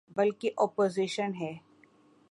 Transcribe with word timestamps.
بلکہ 0.15 0.49
اپوزیشن 0.57 1.31
ہے۔ 1.41 1.53